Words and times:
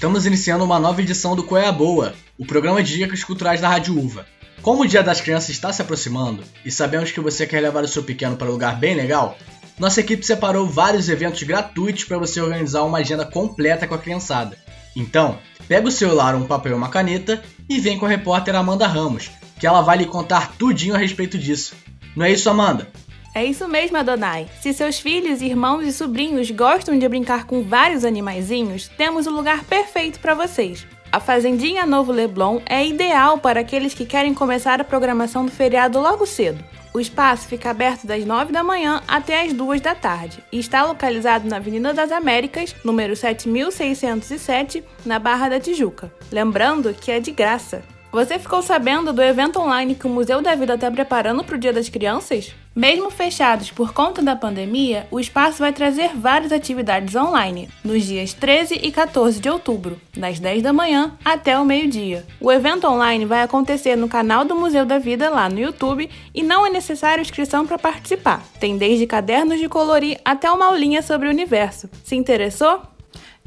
estamos 0.00 0.24
iniciando 0.24 0.64
uma 0.64 0.80
nova 0.80 1.02
edição 1.02 1.36
do 1.36 1.44
Qual 1.44 1.60
é 1.60 1.66
a 1.66 1.72
Boa, 1.72 2.14
o 2.38 2.46
programa 2.46 2.82
de 2.82 2.96
dicas 2.96 3.22
culturais 3.22 3.60
da 3.60 3.68
Rádio 3.68 3.98
Uva. 3.98 4.24
Como 4.62 4.82
o 4.82 4.86
Dia 4.86 5.02
das 5.02 5.20
Crianças 5.20 5.50
está 5.50 5.70
se 5.74 5.82
aproximando 5.82 6.42
e 6.64 6.70
sabemos 6.70 7.12
que 7.12 7.20
você 7.20 7.46
quer 7.46 7.60
levar 7.60 7.84
o 7.84 7.88
seu 7.88 8.02
pequeno 8.02 8.34
para 8.34 8.48
um 8.48 8.52
lugar 8.52 8.80
bem 8.80 8.94
legal, 8.94 9.36
nossa 9.78 10.00
equipe 10.00 10.24
separou 10.24 10.66
vários 10.66 11.10
eventos 11.10 11.42
gratuitos 11.42 12.04
para 12.04 12.16
você 12.16 12.40
organizar 12.40 12.82
uma 12.84 12.96
agenda 12.96 13.26
completa 13.26 13.86
com 13.86 13.94
a 13.94 13.98
criançada. 13.98 14.56
Então, 14.96 15.38
pega 15.68 15.86
o 15.86 15.92
celular, 15.92 16.34
um 16.34 16.46
papel 16.46 16.72
e 16.72 16.76
uma 16.76 16.88
caneta 16.88 17.42
e 17.68 17.78
vem 17.78 17.98
com 17.98 18.06
a 18.06 18.08
repórter 18.08 18.54
Amanda 18.54 18.86
Ramos, 18.86 19.30
que 19.58 19.66
ela 19.66 19.82
vai 19.82 19.98
lhe 19.98 20.06
contar 20.06 20.52
tudinho 20.56 20.94
a 20.94 20.98
respeito 20.98 21.36
disso. 21.36 21.74
Não 22.16 22.24
é 22.24 22.32
isso, 22.32 22.48
Amanda? 22.48 22.88
É 23.34 23.44
isso 23.44 23.68
mesmo, 23.68 23.96
Adonai. 23.96 24.48
Se 24.60 24.72
seus 24.72 24.98
filhos, 24.98 25.40
irmãos 25.40 25.86
e 25.86 25.92
sobrinhos 25.92 26.50
gostam 26.50 26.98
de 26.98 27.08
brincar 27.08 27.44
com 27.44 27.62
vários 27.62 28.04
animaizinhos, 28.04 28.88
temos 28.88 29.26
o 29.26 29.30
lugar 29.30 29.64
perfeito 29.64 30.18
para 30.18 30.34
vocês. 30.34 30.86
A 31.12 31.18
Fazendinha 31.18 31.86
Novo 31.86 32.12
Leblon 32.12 32.60
é 32.66 32.86
ideal 32.86 33.38
para 33.38 33.60
aqueles 33.60 33.94
que 33.94 34.04
querem 34.04 34.34
começar 34.34 34.80
a 34.80 34.84
programação 34.84 35.44
do 35.44 35.50
feriado 35.50 36.00
logo 36.00 36.26
cedo. 36.26 36.62
O 36.92 36.98
espaço 36.98 37.46
fica 37.46 37.70
aberto 37.70 38.04
das 38.04 38.24
9 38.24 38.52
da 38.52 38.64
manhã 38.64 39.00
até 39.06 39.42
as 39.42 39.52
2 39.52 39.80
da 39.80 39.94
tarde 39.94 40.42
e 40.50 40.58
está 40.58 40.84
localizado 40.84 41.48
na 41.48 41.56
Avenida 41.56 41.94
das 41.94 42.10
Américas, 42.10 42.74
número 42.84 43.14
7607, 43.14 44.82
na 45.06 45.20
Barra 45.20 45.48
da 45.48 45.60
Tijuca. 45.60 46.12
Lembrando 46.32 46.92
que 46.92 47.12
é 47.12 47.20
de 47.20 47.30
graça. 47.30 47.82
Você 48.12 48.40
ficou 48.40 48.60
sabendo 48.60 49.12
do 49.12 49.22
evento 49.22 49.60
online 49.60 49.94
que 49.94 50.04
o 50.04 50.10
Museu 50.10 50.42
da 50.42 50.56
Vida 50.56 50.74
está 50.74 50.90
preparando 50.90 51.44
para 51.44 51.54
o 51.54 51.58
Dia 51.58 51.72
das 51.72 51.88
Crianças? 51.88 52.52
Mesmo 52.74 53.08
fechados 53.08 53.70
por 53.70 53.92
conta 53.92 54.20
da 54.20 54.34
pandemia, 54.34 55.06
o 55.12 55.20
espaço 55.20 55.60
vai 55.60 55.72
trazer 55.72 56.10
várias 56.16 56.50
atividades 56.50 57.14
online, 57.14 57.68
nos 57.84 58.04
dias 58.04 58.32
13 58.32 58.80
e 58.82 58.90
14 58.90 59.38
de 59.38 59.48
outubro, 59.48 60.00
das 60.16 60.40
10 60.40 60.60
da 60.60 60.72
manhã 60.72 61.16
até 61.24 61.56
o 61.56 61.64
meio-dia. 61.64 62.26
O 62.40 62.50
evento 62.50 62.88
online 62.88 63.24
vai 63.24 63.42
acontecer 63.42 63.94
no 63.94 64.08
canal 64.08 64.44
do 64.44 64.56
Museu 64.56 64.84
da 64.84 64.98
Vida 64.98 65.30
lá 65.30 65.48
no 65.48 65.60
YouTube 65.60 66.10
e 66.34 66.42
não 66.42 66.66
é 66.66 66.70
necessário 66.70 67.22
inscrição 67.22 67.64
para 67.64 67.78
participar. 67.78 68.42
Tem 68.58 68.76
desde 68.76 69.06
cadernos 69.06 69.60
de 69.60 69.68
colorir 69.68 70.20
até 70.24 70.50
uma 70.50 70.66
aulinha 70.66 71.00
sobre 71.00 71.28
o 71.28 71.30
universo. 71.30 71.88
Se 72.02 72.16
interessou? 72.16 72.82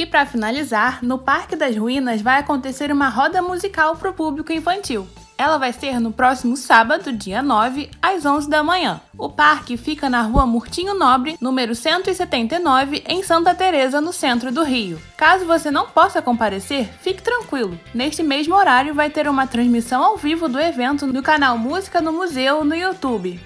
E 0.00 0.06
para 0.06 0.24
finalizar, 0.24 1.04
no 1.04 1.18
Parque 1.18 1.54
das 1.54 1.76
Ruínas 1.76 2.22
vai 2.22 2.40
acontecer 2.40 2.90
uma 2.90 3.10
roda 3.10 3.42
musical 3.42 3.94
para 3.96 4.08
o 4.08 4.14
público 4.14 4.50
infantil. 4.50 5.06
Ela 5.36 5.58
vai 5.58 5.74
ser 5.74 6.00
no 6.00 6.10
próximo 6.10 6.56
sábado, 6.56 7.12
dia 7.12 7.42
9, 7.42 7.90
às 8.00 8.24
11 8.24 8.48
da 8.48 8.62
manhã. 8.62 8.98
O 9.18 9.28
parque 9.28 9.76
fica 9.76 10.08
na 10.08 10.22
rua 10.22 10.46
Murtinho 10.46 10.94
Nobre, 10.94 11.36
número 11.38 11.74
179, 11.74 13.04
em 13.06 13.22
Santa 13.22 13.54
Teresa, 13.54 14.00
no 14.00 14.10
centro 14.10 14.50
do 14.50 14.62
Rio. 14.64 14.98
Caso 15.18 15.44
você 15.44 15.70
não 15.70 15.86
possa 15.86 16.22
comparecer, 16.22 16.88
fique 17.02 17.20
tranquilo. 17.20 17.78
Neste 17.92 18.22
mesmo 18.22 18.54
horário 18.54 18.94
vai 18.94 19.10
ter 19.10 19.28
uma 19.28 19.46
transmissão 19.46 20.02
ao 20.02 20.16
vivo 20.16 20.48
do 20.48 20.58
evento 20.58 21.06
no 21.06 21.22
canal 21.22 21.58
Música 21.58 22.00
no 22.00 22.10
Museu 22.10 22.64
no 22.64 22.74
YouTube. 22.74 23.38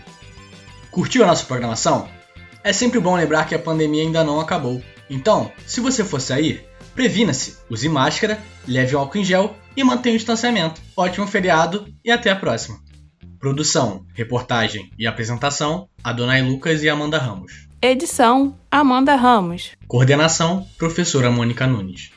Curtiu 0.93 1.25
a 1.25 1.27
nossa 1.27 1.45
programação? 1.47 2.09
É 2.63 2.73
sempre 2.73 3.01
bom 3.01 3.17
lembrar 3.17 3.45
que 3.49 3.57
a 3.57 3.59
pandemia 3.59 4.05
ainda 4.05 4.23
não 4.23 4.39
acabou. 4.39 4.81
Então, 5.09 5.53
se 5.67 5.81
você 5.81 6.05
for 6.05 6.21
sair, 6.21 6.67
previna-se, 6.95 7.59
use 7.69 7.89
máscara, 7.89 8.39
leve 8.67 8.95
o 8.95 8.99
álcool 8.99 9.19
em 9.19 9.25
gel 9.25 9.55
e 9.77 9.85
mantenha 9.85 10.15
o 10.15 10.19
distanciamento. 10.19 10.81
Ótimo 10.97 11.27
feriado 11.27 11.87
e 12.05 12.11
até 12.11 12.31
a 12.31 12.37
próxima. 12.37 12.79
Produção, 13.39 14.07
reportagem 14.15 14.91
e 14.99 15.07
apresentação: 15.07 15.89
Adonai 16.03 16.41
Lucas 16.41 16.83
e 16.83 16.89
Amanda 16.89 17.19
Ramos. 17.19 17.69
Edição: 17.83 18.59
Amanda 18.71 19.15
Ramos. 19.17 19.73
Coordenação: 19.87 20.67
Professora 20.79 21.31
Mônica 21.31 21.67
Nunes. 21.67 22.11